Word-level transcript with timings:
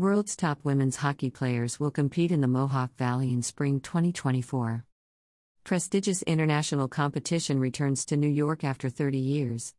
World's 0.00 0.34
top 0.34 0.60
women's 0.64 0.96
hockey 0.96 1.28
players 1.28 1.78
will 1.78 1.90
compete 1.90 2.32
in 2.32 2.40
the 2.40 2.48
Mohawk 2.48 2.96
Valley 2.96 3.34
in 3.34 3.42
spring 3.42 3.80
2024. 3.80 4.82
Prestigious 5.62 6.22
international 6.22 6.88
competition 6.88 7.60
returns 7.60 8.06
to 8.06 8.16
New 8.16 8.26
York 8.26 8.64
after 8.64 8.88
30 8.88 9.18
years. 9.18 9.74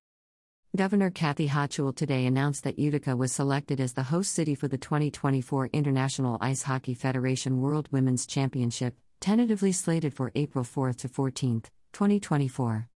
Governor 0.75 1.09
Kathy 1.09 1.47
Hochul 1.47 1.95
today 1.95 2.27
announced 2.27 2.63
that 2.65 2.77
Utica 2.77 3.15
was 3.17 3.31
selected 3.31 3.81
as 3.81 3.93
the 3.93 4.03
host 4.03 4.31
city 4.31 4.53
for 4.53 4.67
the 4.67 4.77
2024 4.77 5.71
International 5.73 6.37
Ice 6.39 6.61
Hockey 6.61 6.93
Federation 6.93 7.59
World 7.59 7.89
Women's 7.91 8.27
Championship, 8.27 8.95
tentatively 9.21 9.71
slated 9.71 10.13
for 10.13 10.31
April 10.35 10.63
4 10.63 10.93
to 10.93 11.07
14, 11.07 11.63
2024. 11.93 12.90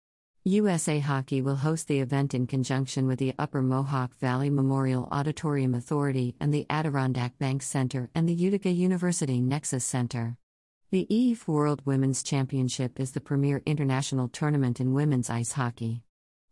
USA 0.45 0.99
Hockey 0.99 1.41
will 1.41 1.55
host 1.55 1.87
the 1.87 2.01
event 2.01 2.33
in 2.33 2.47
conjunction 2.47 3.07
with 3.07 3.17
the 3.17 3.33
Upper 3.39 3.61
Mohawk 3.61 4.13
Valley 4.17 4.49
Memorial 4.49 5.07
Auditorium 5.09 5.73
Authority 5.73 6.35
and 6.37 6.53
the 6.53 6.65
Adirondack 6.69 7.39
Bank 7.39 7.61
Center 7.61 8.09
and 8.13 8.27
the 8.27 8.33
Utica 8.33 8.69
University 8.69 9.39
Nexus 9.39 9.85
Center. 9.85 10.35
The 10.91 11.07
EIF 11.09 11.47
World 11.47 11.81
Women's 11.85 12.23
Championship 12.23 12.99
is 12.99 13.13
the 13.13 13.21
premier 13.21 13.63
international 13.65 14.27
tournament 14.27 14.81
in 14.81 14.93
women's 14.93 15.29
ice 15.29 15.53
hockey. 15.53 16.03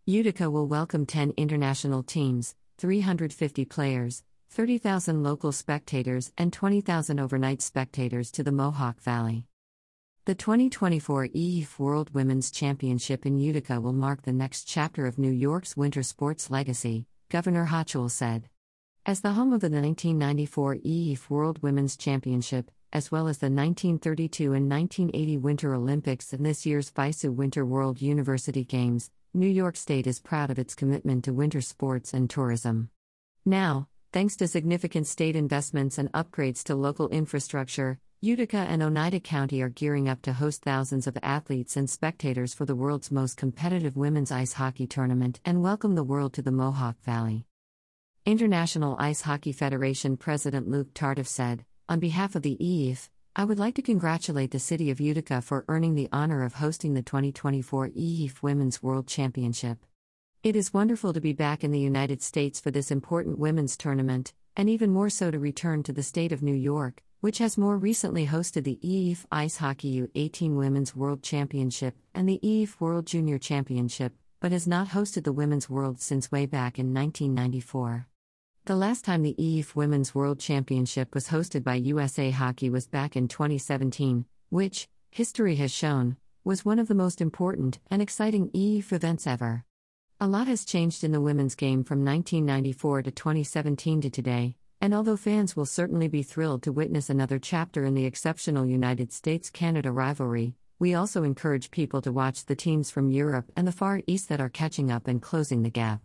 Utica 0.05 0.49
will 0.49 0.68
welcome 0.68 1.05
10 1.05 1.34
international 1.35 2.02
teams, 2.02 2.55
350 2.77 3.66
players, 3.66 4.23
30,000 4.52 5.21
local 5.21 5.52
spectators, 5.52 6.32
and 6.38 6.54
20,000 6.54 7.20
overnight 7.20 7.62
spectators 7.62 8.32
to 8.32 8.41
the 8.41 8.54
Mohawk 8.54 9.02
Valley. 9.02 9.48
The 10.26 10.36
2024 10.36 11.30
EIF 11.30 11.80
World 11.80 12.14
Women's 12.14 12.52
Championship 12.52 13.26
in 13.26 13.40
Utica 13.40 13.82
will 13.82 13.92
mark 13.92 14.22
the 14.22 14.32
next 14.32 14.66
chapter 14.66 15.08
of 15.08 15.18
New 15.18 15.32
York's 15.32 15.76
winter 15.76 16.04
sports 16.04 16.52
legacy, 16.52 17.08
Governor 17.30 17.66
Hochul 17.66 18.12
said. 18.12 18.48
As 19.04 19.22
the 19.22 19.32
home 19.32 19.52
of 19.52 19.62
the 19.62 19.72
1994 19.72 20.76
EIF 20.76 21.28
World 21.32 21.64
Women's 21.64 21.98
Championship, 21.98 22.70
as 22.94 23.12
well 23.12 23.28
as 23.28 23.40
the 23.40 23.48
1932 23.48 24.54
and 24.54 24.70
1980 24.70 25.38
Winter 25.40 25.74
Olympics 25.74 26.34
and 26.34 26.46
this 26.46 26.68
year's 26.68 26.91
FISU 26.91 27.34
Winter 27.34 27.66
World 27.66 28.00
University 28.00 28.63
Games, 28.63 29.10
New 29.34 29.50
York 29.50 29.76
State 29.76 30.06
is 30.06 30.20
proud 30.20 30.52
of 30.52 30.60
its 30.60 30.76
commitment 30.76 31.24
to 31.26 31.34
winter 31.34 31.62
sports 31.62 32.13
and 32.13 32.30
tourism. 32.30 32.91
Now, 33.44 33.88
thanks 34.13 34.35
to 34.35 34.48
significant 34.48 35.08
state 35.08 35.35
investments 35.35 35.98
and 35.98 36.12
upgrades 36.12 36.62
to 36.66 36.76
local 36.76 37.10
infrastructure, 37.10 37.98
Utica 38.24 38.58
and 38.58 38.84
Oneida 38.84 39.20
County 39.20 39.64
are 39.64 39.70
gearing 39.70 40.08
up 40.08 40.22
to 40.22 40.34
host 40.34 40.62
thousands 40.62 41.08
of 41.08 41.18
athletes 41.24 41.76
and 41.76 41.90
spectators 41.90 42.54
for 42.54 42.66
the 42.66 42.76
world's 42.76 43.10
most 43.10 43.36
competitive 43.36 43.98
women's 43.98 44.32
ice 44.32 44.54
hockey 44.54 44.86
tournament 44.86 45.40
and 45.44 45.63
welcome 45.63 45.96
the 45.96 46.04
world 46.04 46.32
to 46.34 46.44
the 46.44 46.52
Mohawk 46.52 47.02
Valley. 47.02 47.48
International 48.24 48.96
Ice 49.00 49.22
Hockey 49.22 49.52
Federation 49.52 50.18
President 50.18 50.70
Luc 50.70 50.94
Tardif 50.94 51.26
said, 51.26 51.66
On 51.90 52.00
behalf 52.00 52.36
of 52.36 52.44
the 52.44 52.60
EIF, 52.62 53.10
I 53.36 53.44
would 53.44 53.58
like 53.58 53.74
to 53.74 53.82
congratulate 53.82 54.52
the 54.52 54.60
city 54.60 54.91
of 54.91 55.02
Utica 55.02 55.41
for 55.41 55.66
earning 55.68 55.96
the 55.96 56.10
honor 56.12 56.44
of 56.44 56.54
hosting 56.54 56.94
the 56.94 57.02
2024 57.02 57.90
EIF 57.90 58.44
Women's 58.44 58.84
World 58.84 59.08
Championship. 59.08 59.84
It 60.44 60.56
is 60.56 60.72
wonderful 60.72 61.12
to 61.13 61.22
be 61.22 61.34
back 61.34 61.63
in 61.63 61.72
the 61.72 61.80
United 61.80 62.22
States 62.22 62.60
for 62.60 62.70
this 62.70 62.91
important 62.91 63.40
women's 63.40 63.76
tournament, 63.76 64.31
and 64.56 64.69
even 64.69 64.91
more 64.91 65.09
so 65.09 65.31
to 65.31 65.40
return 65.40 65.81
to 65.81 65.91
the 65.91 66.03
state 66.03 66.31
of 66.31 66.44
New 66.44 66.53
York, 66.53 67.02
which 67.22 67.38
has 67.38 67.56
more 67.56 67.78
recently 67.78 68.25
hosted 68.25 68.64
the 68.64 68.80
EIF 68.84 69.25
Ice 69.31 69.58
Hockey 69.58 70.02
U18 70.02 70.56
Women's 70.56 70.96
World 70.96 71.22
Championship 71.22 71.96
and 72.16 72.28
the 72.28 72.40
EIF 72.44 72.80
World 72.80 73.06
Junior 73.06 73.38
Championship, 73.38 74.13
but 74.40 74.52
has 74.52 74.68
not 74.68 74.90
hosted 74.90 75.24
the 75.24 75.31
Women's 75.31 75.69
World 75.69 76.02
since 76.02 76.31
way 76.31 76.47
back 76.47 76.80
in 76.80 76.96
1994. 76.96 78.08
The 78.66 78.75
last 78.75 79.06
time 79.06 79.22
the 79.22 79.36
EIF 79.40 79.75
Women's 79.75 80.16
World 80.16 80.40
Championship 80.40 81.13
was 81.13 81.28
hosted 81.28 81.63
by 81.63 81.75
USA 81.75 82.31
Hockey 82.31 82.72
was 82.72 82.88
back 82.88 83.16
in 83.16 83.28
2017, 83.28 84.25
which, 84.50 84.88
history 85.12 85.58
has 85.58 85.72
shown, 85.72 86.18
was 86.44 86.66
one 86.66 86.80
of 86.80 86.88
the 86.88 86.96
most 86.96 87.22
important 87.22 87.78
and 87.91 88.02
exciting 88.02 88.50
EIF 88.50 88.91
events 88.91 89.28
ever. 89.28 89.63
A 90.19 90.28
lot 90.28 90.47
has 90.47 90.66
changed 90.66 91.03
in 91.03 91.12
the 91.12 91.22
women's 91.22 91.53
game 91.53 91.84
from 91.84 92.03
1994 92.03 93.03
to 93.03 93.12
2017 93.12 94.01
to 94.01 94.09
today, 94.09 94.56
and 94.81 94.96
although 94.96 95.16
fans 95.16 95.56
will 95.56 95.68
certainly 95.68 96.08
be 96.08 96.24
thrilled 96.24 96.64
to 96.64 96.72
witness 96.72 97.08
another 97.08 97.38
chapter 97.38 97.86
in 97.86 97.94
the 97.94 98.06
exceptional 98.06 98.66
United 98.66 99.14
States 99.14 99.52
Canada 99.52 99.92
rivalry, 99.92 100.56
we 100.80 100.96
also 100.96 101.22
encourage 101.22 101.69
people 101.69 102.02
to 102.02 102.12
watch 102.12 102.46
the 102.46 102.56
teams 102.56 102.90
from 102.90 103.12
Europe 103.12 103.52
and 103.56 103.68
the 103.68 103.72
Far 103.72 104.02
East 104.08 104.28
that 104.30 104.42
are 104.42 104.50
catching 104.50 104.90
up 104.90 105.08
and 105.08 105.22
closing 105.22 105.62
the 105.62 105.69
gap. 105.69 106.02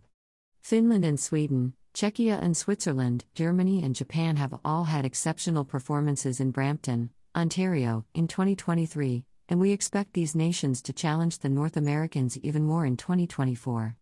Finland 0.61 1.03
and 1.03 1.19
Sweden, 1.19 1.73
Czechia 1.95 2.39
and 2.39 2.55
Switzerland, 2.55 3.25
Germany 3.33 3.81
and 3.83 3.95
Japan 3.95 4.35
have 4.35 4.59
all 4.63 4.83
had 4.83 5.05
exceptional 5.05 5.65
performances 5.65 6.39
in 6.39 6.51
Brampton, 6.51 7.09
Ontario, 7.35 8.05
in 8.13 8.27
2023, 8.27 9.23
and 9.49 9.59
we 9.59 9.71
expect 9.71 10.13
these 10.13 10.35
nations 10.35 10.83
to 10.83 10.93
challenge 10.93 11.39
the 11.39 11.49
North 11.49 11.75
Americans 11.75 12.37
even 12.43 12.63
more 12.63 12.85
in 12.85 12.97
2024. 12.97 13.95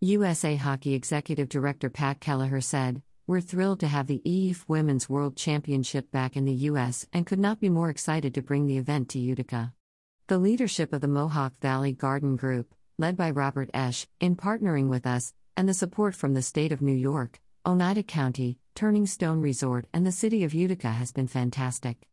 USA 0.00 0.56
Hockey 0.56 0.94
Executive 0.94 1.50
Director 1.50 1.90
Pat 1.90 2.20
Kelleher 2.20 2.62
said, 2.62 3.02
we're 3.30 3.40
thrilled 3.40 3.78
to 3.78 3.86
have 3.86 4.08
the 4.08 4.20
EIF 4.26 4.64
Women's 4.66 5.08
World 5.08 5.36
Championship 5.36 6.10
back 6.10 6.36
in 6.36 6.46
the 6.46 6.66
U.S. 6.70 7.06
and 7.12 7.24
could 7.24 7.38
not 7.38 7.60
be 7.60 7.68
more 7.68 7.88
excited 7.88 8.34
to 8.34 8.42
bring 8.42 8.66
the 8.66 8.76
event 8.76 9.08
to 9.10 9.20
Utica. 9.20 9.72
The 10.26 10.36
leadership 10.36 10.92
of 10.92 11.00
the 11.00 11.06
Mohawk 11.06 11.52
Valley 11.60 11.92
Garden 11.92 12.34
Group, 12.34 12.74
led 12.98 13.16
by 13.16 13.30
Robert 13.30 13.70
Esche, 13.72 14.08
in 14.18 14.34
partnering 14.34 14.88
with 14.88 15.06
us, 15.06 15.32
and 15.56 15.68
the 15.68 15.74
support 15.74 16.16
from 16.16 16.34
the 16.34 16.42
state 16.42 16.72
of 16.72 16.82
New 16.82 16.92
York, 16.92 17.38
Oneida 17.64 18.02
County, 18.02 18.58
Turning 18.74 19.06
Stone 19.06 19.42
Resort, 19.42 19.86
and 19.94 20.04
the 20.04 20.10
city 20.10 20.42
of 20.42 20.52
Utica 20.52 20.88
has 20.88 21.12
been 21.12 21.28
fantastic. 21.28 22.08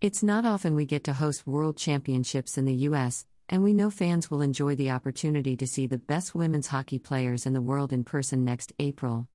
It's 0.00 0.22
not 0.22 0.44
often 0.44 0.76
we 0.76 0.86
get 0.86 1.02
to 1.02 1.14
host 1.14 1.48
world 1.48 1.78
championships 1.78 2.56
in 2.56 2.64
the 2.64 2.86
U.S., 2.90 3.26
and 3.48 3.64
we 3.64 3.74
know 3.74 3.90
fans 3.90 4.30
will 4.30 4.40
enjoy 4.40 4.76
the 4.76 4.92
opportunity 4.92 5.56
to 5.56 5.66
see 5.66 5.88
the 5.88 5.98
best 5.98 6.32
women's 6.32 6.68
hockey 6.68 7.00
players 7.00 7.44
in 7.44 7.54
the 7.54 7.60
world 7.60 7.92
in 7.92 8.04
person 8.04 8.44
next 8.44 8.72
April. 8.78 9.26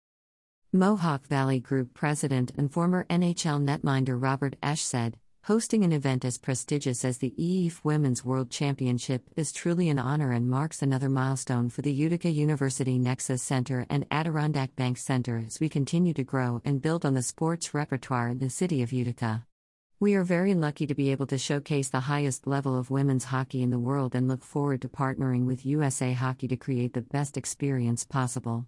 Mohawk 0.75 1.25
Valley 1.27 1.61
Group 1.61 1.93
president 1.93 2.51
and 2.57 2.69
former 2.69 3.05
NHL 3.09 3.63
netminder 3.63 4.21
Robert 4.21 4.57
Esche 4.61 4.79
said, 4.79 5.15
Hosting 5.45 5.85
an 5.85 5.93
event 5.93 6.25
as 6.25 6.37
prestigious 6.37 7.05
as 7.05 7.19
the 7.19 7.33
EIF 7.39 7.79
Women's 7.85 8.25
World 8.25 8.51
Championship 8.51 9.23
is 9.37 9.53
truly 9.53 9.87
an 9.87 9.97
honor 9.97 10.33
and 10.33 10.49
marks 10.49 10.81
another 10.81 11.07
milestone 11.07 11.69
for 11.69 11.81
the 11.81 11.93
Utica 11.93 12.29
University 12.29 12.99
Nexus 12.99 13.41
Center 13.41 13.85
and 13.89 14.05
Adirondack 14.11 14.75
Bank 14.75 14.97
Center 14.97 15.41
as 15.47 15.61
we 15.61 15.69
continue 15.69 16.13
to 16.13 16.25
grow 16.25 16.61
and 16.65 16.81
build 16.81 17.05
on 17.05 17.13
the 17.13 17.21
sports 17.21 17.73
repertoire 17.73 18.27
in 18.27 18.39
the 18.39 18.49
city 18.49 18.81
of 18.81 18.91
Utica. 18.91 19.45
We 20.01 20.13
are 20.15 20.25
very 20.25 20.55
lucky 20.55 20.87
to 20.87 20.93
be 20.93 21.09
able 21.09 21.27
to 21.27 21.37
showcase 21.37 21.87
the 21.87 22.01
highest 22.01 22.47
level 22.47 22.77
of 22.77 22.91
women's 22.91 23.23
hockey 23.23 23.63
in 23.63 23.69
the 23.69 23.79
world 23.79 24.13
and 24.13 24.27
look 24.27 24.43
forward 24.43 24.81
to 24.81 24.89
partnering 24.89 25.45
with 25.45 25.65
USA 25.65 26.11
Hockey 26.11 26.49
to 26.49 26.57
create 26.57 26.91
the 26.91 27.01
best 27.01 27.37
experience 27.37 28.03
possible. 28.03 28.65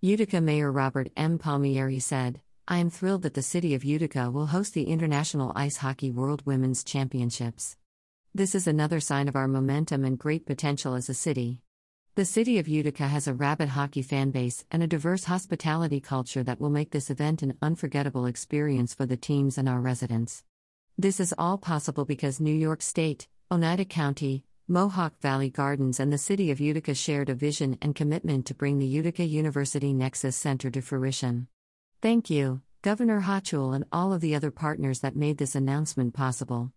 Utica 0.00 0.40
Mayor 0.40 0.70
Robert 0.70 1.10
M. 1.16 1.38
Palmieri 1.38 1.98
said, 1.98 2.40
I 2.68 2.78
am 2.78 2.88
thrilled 2.88 3.22
that 3.22 3.34
the 3.34 3.42
city 3.42 3.74
of 3.74 3.84
Utica 3.84 4.30
will 4.30 4.46
host 4.46 4.72
the 4.72 4.84
International 4.84 5.50
Ice 5.56 5.78
Hockey 5.78 6.12
World 6.12 6.46
Women's 6.46 6.84
Championships. 6.84 7.76
This 8.32 8.54
is 8.54 8.68
another 8.68 9.00
sign 9.00 9.26
of 9.26 9.34
our 9.34 9.48
momentum 9.48 10.04
and 10.04 10.16
great 10.16 10.46
potential 10.46 10.94
as 10.94 11.08
a 11.08 11.14
city. 11.14 11.62
The 12.14 12.24
city 12.24 12.60
of 12.60 12.68
Utica 12.68 13.08
has 13.08 13.26
a 13.26 13.34
rabid 13.34 13.70
hockey 13.70 14.02
fan 14.02 14.30
base 14.30 14.64
and 14.70 14.84
a 14.84 14.86
diverse 14.86 15.24
hospitality 15.24 15.98
culture 15.98 16.44
that 16.44 16.60
will 16.60 16.70
make 16.70 16.92
this 16.92 17.10
event 17.10 17.42
an 17.42 17.58
unforgettable 17.60 18.26
experience 18.26 18.94
for 18.94 19.04
the 19.04 19.16
teams 19.16 19.58
and 19.58 19.68
our 19.68 19.80
residents. 19.80 20.44
This 20.96 21.18
is 21.18 21.34
all 21.36 21.58
possible 21.58 22.04
because 22.04 22.38
New 22.38 22.54
York 22.54 22.82
State, 22.82 23.26
Oneida 23.50 23.84
County, 23.84 24.44
Mohawk 24.70 25.18
Valley 25.22 25.48
Gardens 25.48 25.98
and 25.98 26.12
the 26.12 26.18
City 26.18 26.50
of 26.50 26.60
Utica 26.60 26.94
shared 26.94 27.30
a 27.30 27.34
vision 27.34 27.78
and 27.80 27.94
commitment 27.94 28.44
to 28.44 28.54
bring 28.54 28.78
the 28.78 28.86
Utica 28.86 29.24
University 29.24 29.94
Nexus 29.94 30.36
Center 30.36 30.68
to 30.70 30.82
fruition. 30.82 31.48
Thank 32.02 32.28
you, 32.28 32.60
Governor 32.82 33.22
Hochul, 33.22 33.74
and 33.74 33.86
all 33.90 34.12
of 34.12 34.20
the 34.20 34.34
other 34.34 34.50
partners 34.50 35.00
that 35.00 35.16
made 35.16 35.38
this 35.38 35.54
announcement 35.54 36.12
possible. 36.12 36.70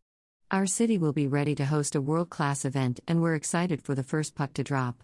Our 0.49 0.67
city 0.67 0.97
will 0.97 1.11
be 1.11 1.27
ready 1.27 1.53
to 1.55 1.65
host 1.65 1.93
a 1.93 1.99
world 1.99 2.29
class 2.29 2.63
event, 2.63 3.01
and 3.09 3.21
we're 3.21 3.35
excited 3.35 3.81
for 3.81 3.93
the 3.93 4.03
first 4.03 4.35
puck 4.35 4.53
to 4.53 4.63
drop. 4.63 5.03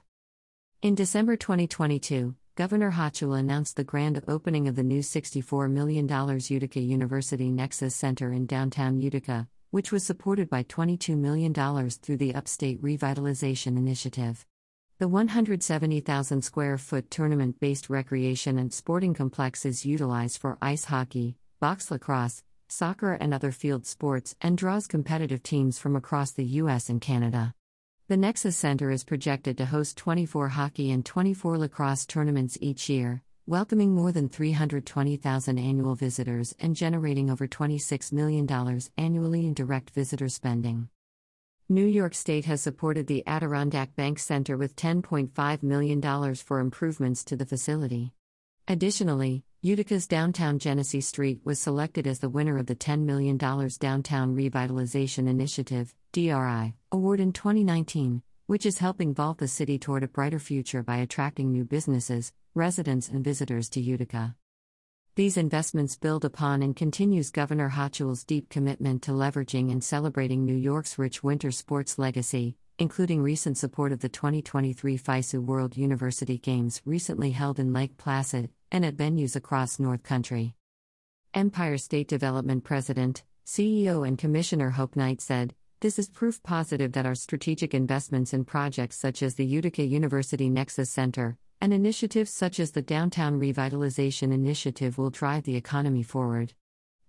In 0.81 0.95
December 0.95 1.35
2022, 1.35 2.35
Governor 2.55 2.93
Hochul 2.93 3.37
announced 3.37 3.75
the 3.75 3.83
grand 3.83 4.23
opening 4.29 4.69
of 4.69 4.77
the 4.77 4.83
new 4.83 5.01
$64 5.01 5.69
million 5.69 6.07
Utica 6.07 6.79
University 6.79 7.51
Nexus 7.51 7.93
Center 7.93 8.31
in 8.31 8.45
downtown 8.45 8.97
Utica, 9.01 9.49
which 9.71 9.91
was 9.91 10.05
supported 10.05 10.49
by 10.49 10.63
$22 10.63 11.17
million 11.17 11.53
through 11.53 12.17
the 12.17 12.33
Upstate 12.33 12.81
Revitalization 12.81 13.77
Initiative. 13.77 14.45
The 14.99 15.07
170,000 15.07 16.41
square 16.41 16.77
foot 16.77 17.11
tournament 17.11 17.59
based 17.59 17.89
recreation 17.89 18.57
and 18.57 18.73
sporting 18.73 19.13
complex 19.13 19.65
is 19.65 19.85
utilized 19.85 20.39
for 20.39 20.57
ice 20.61 20.85
hockey, 20.85 21.35
box 21.59 21.91
lacrosse, 21.91 22.43
soccer, 22.67 23.13
and 23.13 23.33
other 23.33 23.51
field 23.51 23.85
sports 23.85 24.35
and 24.41 24.57
draws 24.57 24.87
competitive 24.87 25.43
teams 25.43 25.77
from 25.77 25.95
across 25.95 26.31
the 26.31 26.45
U.S. 26.45 26.89
and 26.89 26.99
Canada. 26.99 27.53
The 28.07 28.17
Nexus 28.17 28.55
Center 28.55 28.89
is 28.89 29.03
projected 29.03 29.57
to 29.57 29.65
host 29.65 29.97
24 29.97 30.49
hockey 30.49 30.91
and 30.91 31.05
24 31.05 31.57
lacrosse 31.57 32.05
tournaments 32.05 32.57
each 32.61 32.89
year, 32.89 33.21
welcoming 33.47 33.95
more 33.95 34.11
than 34.11 34.27
320,000 34.27 35.57
annual 35.57 35.95
visitors 35.95 36.53
and 36.59 36.75
generating 36.75 37.29
over 37.29 37.47
$26 37.47 38.11
million 38.11 38.45
annually 38.97 39.45
in 39.45 39.53
direct 39.53 39.89
visitor 39.91 40.27
spending. 40.27 40.89
New 41.69 41.85
York 41.85 42.13
State 42.13 42.43
has 42.43 42.61
supported 42.61 43.07
the 43.07 43.25
Adirondack 43.25 43.95
Bank 43.95 44.19
Center 44.19 44.57
with 44.57 44.75
$10.5 44.75 45.63
million 45.63 46.35
for 46.35 46.59
improvements 46.59 47.23
to 47.23 47.37
the 47.37 47.45
facility. 47.45 48.11
Additionally, 48.67 49.45
Utica's 49.61 50.07
downtown 50.07 50.59
Genesee 50.59 50.99
Street 50.99 51.39
was 51.45 51.57
selected 51.57 52.05
as 52.05 52.19
the 52.19 52.29
winner 52.29 52.57
of 52.57 52.65
the 52.65 52.75
$10 52.75 53.03
million 53.03 53.37
Downtown 53.37 54.35
Revitalization 54.35 55.25
Initiative 55.25 55.95
DRI, 56.11 56.73
award 56.91 57.21
in 57.21 57.31
2019, 57.31 58.23
which 58.47 58.65
is 58.65 58.79
helping 58.79 59.13
vault 59.13 59.37
the 59.37 59.47
city 59.47 59.79
toward 59.79 60.03
a 60.03 60.07
brighter 60.09 60.39
future 60.39 60.83
by 60.83 60.97
attracting 60.97 61.51
new 61.51 61.63
businesses, 61.63 62.33
residents, 62.57 63.07
and 63.07 63.23
visitors 63.23 63.69
to 63.69 63.79
Utica. 63.79 64.35
These 65.15 65.37
investments 65.37 65.95
build 65.95 66.25
upon 66.25 66.61
and 66.61 66.75
continues 66.75 67.31
Governor 67.31 67.69
Hochul's 67.69 68.23
deep 68.23 68.49
commitment 68.49 69.01
to 69.03 69.11
leveraging 69.11 69.71
and 69.71 69.83
celebrating 69.83 70.45
New 70.45 70.55
York's 70.55 70.99
rich 70.99 71.23
winter 71.23 71.51
sports 71.51 71.97
legacy, 71.97 72.57
including 72.77 73.23
recent 73.23 73.57
support 73.57 73.91
of 73.91 74.01
the 74.01 74.09
2023 74.09 74.97
FISU 74.97 75.39
World 75.39 75.75
University 75.75 76.37
Games 76.37 76.81
recently 76.85 77.31
held 77.31 77.57
in 77.57 77.73
Lake 77.73 77.97
Placid 77.97 78.51
and 78.71 78.85
at 78.85 78.95
venues 78.95 79.35
across 79.35 79.79
North 79.79 80.03
Country. 80.03 80.53
Empire 81.33 81.77
State 81.77 82.07
Development 82.07 82.63
President, 82.63 83.23
CEO 83.45 84.07
and 84.07 84.17
Commissioner 84.17 84.71
Hope 84.71 84.95
Knight 84.95 85.21
said, 85.21 85.55
This 85.79 85.97
is 85.97 86.09
proof 86.09 86.43
positive 86.43 86.91
that 86.91 87.05
our 87.05 87.15
strategic 87.15 87.73
investments 87.73 88.33
in 88.33 88.45
projects 88.45 88.97
such 88.97 89.23
as 89.23 89.35
the 89.35 89.45
Utica 89.45 89.83
University 89.83 90.49
Nexus 90.49 90.91
Center, 90.91 91.37
and 91.61 91.73
initiatives 91.73 92.31
such 92.31 92.59
as 92.59 92.71
the 92.71 92.81
Downtown 92.81 93.39
Revitalization 93.39 94.31
Initiative 94.31 94.97
will 94.97 95.09
drive 95.09 95.43
the 95.43 95.55
economy 95.55 96.03
forward. 96.03 96.53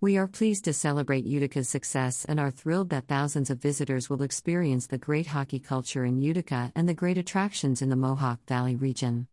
We 0.01 0.17
are 0.17 0.27
pleased 0.27 0.63
to 0.65 0.73
celebrate 0.73 1.25
Utica's 1.25 1.67
success 1.67 2.25
and 2.25 2.39
are 2.39 2.51
thrilled 2.51 2.89
that 2.89 3.07
thousands 3.07 3.49
of 3.49 3.61
visitors 3.61 4.09
will 4.09 4.23
experience 4.23 4.87
the 4.87 4.97
great 4.97 5.27
hockey 5.27 5.59
culture 5.59 6.05
in 6.05 6.21
Utica 6.21 6.71
and 6.75 6.87
the 6.87 6.93
great 6.93 7.17
attractions 7.17 7.81
in 7.81 7.89
the 7.89 7.95
Mohawk 7.95 8.39
Valley 8.47 8.75
region. 8.75 9.27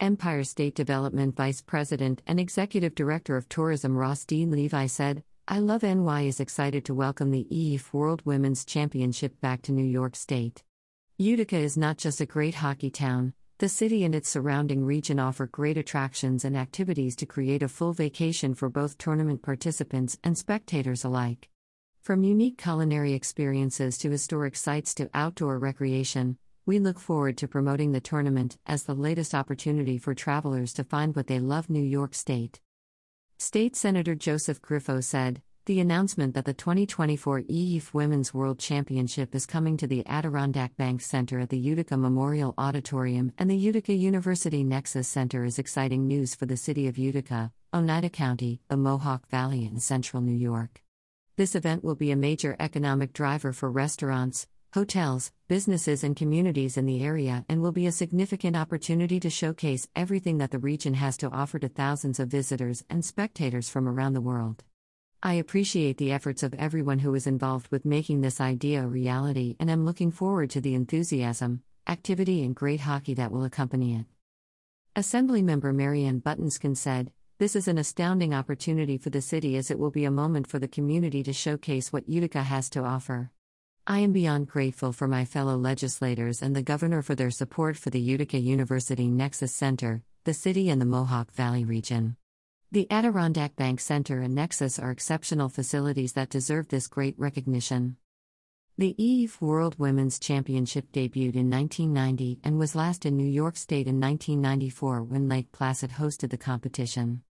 Empire 0.00 0.44
State 0.44 0.74
Development 0.74 1.36
Vice 1.36 1.60
President 1.60 2.22
and 2.26 2.40
Executive 2.40 2.94
Director 2.94 3.36
of 3.36 3.48
Tourism 3.48 3.96
Ross 3.96 4.24
D. 4.24 4.46
Levi 4.46 4.86
said, 4.86 5.22
I 5.46 5.58
Love 5.58 5.82
NY 5.82 6.22
is 6.22 6.40
excited 6.40 6.84
to 6.86 6.94
welcome 6.94 7.30
the 7.30 7.46
EIF 7.52 7.92
World 7.92 8.22
Women's 8.24 8.64
Championship 8.64 9.40
back 9.40 9.60
to 9.62 9.72
New 9.72 9.84
York 9.84 10.16
State. 10.16 10.62
Utica 11.18 11.56
is 11.58 11.76
not 11.76 11.98
just 11.98 12.20
a 12.20 12.26
great 12.26 12.54
hockey 12.54 12.90
town, 12.90 13.34
the 13.62 13.68
city 13.68 14.02
and 14.02 14.12
its 14.12 14.28
surrounding 14.28 14.84
region 14.84 15.20
offer 15.20 15.46
great 15.46 15.78
attractions 15.78 16.44
and 16.44 16.56
activities 16.56 17.14
to 17.14 17.24
create 17.24 17.62
a 17.62 17.68
full 17.68 17.92
vacation 17.92 18.56
for 18.56 18.68
both 18.68 18.98
tournament 18.98 19.40
participants 19.40 20.18
and 20.24 20.36
spectators 20.36 21.04
alike. 21.04 21.48
From 22.00 22.24
unique 22.24 22.58
culinary 22.58 23.12
experiences 23.12 23.98
to 23.98 24.10
historic 24.10 24.56
sites 24.56 24.92
to 24.96 25.08
outdoor 25.14 25.60
recreation, 25.60 26.38
we 26.66 26.80
look 26.80 26.98
forward 26.98 27.38
to 27.38 27.46
promoting 27.46 27.92
the 27.92 28.00
tournament 28.00 28.58
as 28.66 28.82
the 28.82 28.96
latest 28.96 29.32
opportunity 29.32 29.96
for 29.96 30.12
travelers 30.12 30.72
to 30.72 30.82
find 30.82 31.14
what 31.14 31.28
they 31.28 31.38
love 31.38 31.70
New 31.70 31.84
York 31.84 32.16
State. 32.16 32.60
State 33.38 33.76
Senator 33.76 34.16
Joseph 34.16 34.60
Griffo 34.60 35.04
said, 35.04 35.40
the 35.64 35.78
announcement 35.78 36.34
that 36.34 36.44
the 36.44 36.52
2024 36.52 37.42
EIF 37.42 37.94
Women's 37.94 38.34
World 38.34 38.58
Championship 38.58 39.32
is 39.32 39.46
coming 39.46 39.76
to 39.76 39.86
the 39.86 40.04
Adirondack 40.08 40.76
Bank 40.76 41.00
Center 41.00 41.38
at 41.38 41.50
the 41.50 41.58
Utica 41.58 41.96
Memorial 41.96 42.52
Auditorium 42.58 43.32
and 43.38 43.48
the 43.48 43.56
Utica 43.56 43.92
University 43.92 44.64
Nexus 44.64 45.06
Center 45.06 45.44
is 45.44 45.60
exciting 45.60 46.08
news 46.08 46.34
for 46.34 46.46
the 46.46 46.56
city 46.56 46.88
of 46.88 46.98
Utica, 46.98 47.52
Oneida 47.72 48.10
County, 48.10 48.60
the 48.66 48.76
Mohawk 48.76 49.28
Valley, 49.28 49.64
and 49.64 49.80
central 49.80 50.20
New 50.20 50.36
York. 50.36 50.82
This 51.36 51.54
event 51.54 51.84
will 51.84 51.94
be 51.94 52.10
a 52.10 52.16
major 52.16 52.56
economic 52.58 53.12
driver 53.12 53.52
for 53.52 53.70
restaurants, 53.70 54.48
hotels, 54.74 55.30
businesses, 55.46 56.02
and 56.02 56.16
communities 56.16 56.76
in 56.76 56.86
the 56.86 57.04
area 57.04 57.44
and 57.48 57.62
will 57.62 57.70
be 57.70 57.86
a 57.86 57.92
significant 57.92 58.56
opportunity 58.56 59.20
to 59.20 59.30
showcase 59.30 59.86
everything 59.94 60.38
that 60.38 60.50
the 60.50 60.58
region 60.58 60.94
has 60.94 61.16
to 61.18 61.30
offer 61.30 61.60
to 61.60 61.68
thousands 61.68 62.18
of 62.18 62.26
visitors 62.26 62.82
and 62.90 63.04
spectators 63.04 63.68
from 63.68 63.86
around 63.86 64.14
the 64.14 64.20
world. 64.20 64.64
I 65.24 65.34
appreciate 65.34 65.98
the 65.98 66.10
efforts 66.10 66.42
of 66.42 66.52
everyone 66.54 66.98
who 66.98 67.14
is 67.14 67.28
involved 67.28 67.68
with 67.70 67.84
making 67.84 68.22
this 68.22 68.40
idea 68.40 68.82
a 68.82 68.88
reality 68.88 69.54
and 69.60 69.70
am 69.70 69.84
looking 69.84 70.10
forward 70.10 70.50
to 70.50 70.60
the 70.60 70.74
enthusiasm, 70.74 71.62
activity, 71.86 72.42
and 72.42 72.56
great 72.56 72.80
hockey 72.80 73.14
that 73.14 73.30
will 73.30 73.44
accompany 73.44 73.94
it. 73.94 74.06
Assemblymember 74.96 75.72
Marianne 75.72 76.20
Buttenschon 76.20 76.76
said, 76.76 77.12
This 77.38 77.54
is 77.54 77.68
an 77.68 77.78
astounding 77.78 78.34
opportunity 78.34 78.98
for 78.98 79.10
the 79.10 79.20
city 79.20 79.56
as 79.56 79.70
it 79.70 79.78
will 79.78 79.92
be 79.92 80.04
a 80.04 80.10
moment 80.10 80.48
for 80.48 80.58
the 80.58 80.66
community 80.66 81.22
to 81.22 81.32
showcase 81.32 81.92
what 81.92 82.08
Utica 82.08 82.42
has 82.42 82.68
to 82.70 82.82
offer. 82.82 83.30
I 83.86 84.00
am 84.00 84.10
beyond 84.12 84.48
grateful 84.48 84.92
for 84.92 85.06
my 85.06 85.24
fellow 85.24 85.56
legislators 85.56 86.42
and 86.42 86.56
the 86.56 86.64
governor 86.64 87.00
for 87.00 87.14
their 87.14 87.30
support 87.30 87.76
for 87.76 87.90
the 87.90 88.00
Utica 88.00 88.38
University 88.38 89.06
Nexus 89.06 89.54
Center, 89.54 90.02
the 90.24 90.34
city, 90.34 90.68
and 90.68 90.80
the 90.80 90.86
Mohawk 90.86 91.30
Valley 91.32 91.64
region. 91.64 92.16
The 92.72 92.90
Adirondack 92.90 93.54
Bank 93.54 93.80
Center 93.80 94.22
and 94.22 94.34
Nexus 94.34 94.78
are 94.78 94.90
exceptional 94.90 95.50
facilities 95.50 96.14
that 96.14 96.30
deserve 96.30 96.68
this 96.68 96.86
great 96.86 97.14
recognition. 97.18 97.98
The 98.78 98.96
EIF 98.98 99.42
World 99.42 99.78
Women's 99.78 100.18
Championship 100.18 100.90
debuted 100.90 101.36
in 101.36 101.50
1990 101.50 102.40
and 102.42 102.58
was 102.58 102.74
last 102.74 103.04
in 103.04 103.14
New 103.14 103.28
York 103.28 103.58
State 103.58 103.86
in 103.86 104.00
1994 104.00 105.02
when 105.02 105.28
Lake 105.28 105.52
Placid 105.52 105.90
hosted 105.90 106.30
the 106.30 106.38
competition. 106.38 107.22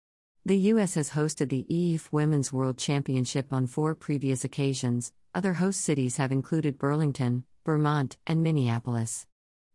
The 0.44 0.58
U.S. 0.58 0.92
has 0.96 1.12
hosted 1.12 1.48
the 1.48 1.64
EIF 1.70 2.12
Women's 2.12 2.52
World 2.52 2.76
Championship 2.76 3.50
on 3.50 3.66
four 3.66 3.94
previous 3.94 4.44
occasions. 4.44 5.14
Other 5.34 5.54
host 5.54 5.81
cities 5.81 6.19
have 6.19 6.32
included 6.32 6.76
Burlington, 6.76 7.44
Vermont, 7.64 8.19
and 8.26 8.42
Minneapolis. 8.42 9.26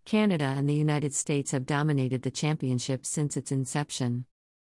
Canada 0.06 0.53
and 0.56 0.69
the 0.69 0.75
United 0.75 1.15
States 1.15 1.50
have 1.50 1.65
dominated 1.65 2.21
the 2.21 2.29
championship 2.29 3.03
since 3.03 3.35
its 3.35 3.51
inception. 3.51 4.25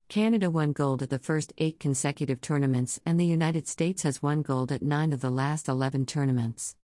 Canada 0.08 0.50
won 0.50 0.72
gold 0.72 1.02
at 1.04 1.10
the 1.10 1.20
first 1.20 1.52
eight 1.58 1.80
consecutive 1.80 2.40
tournaments, 2.40 3.00
and 3.06 3.20
the 3.20 3.26
United 3.26 3.68
States 3.68 4.04
has 4.04 4.24
won 4.24 4.42
gold 4.42 4.72
at 4.72 4.82
nine 4.82 5.12
of 5.12 5.22
the 5.22 5.30
last 5.30 5.68
11 5.68 6.06
tournaments. 6.06 6.74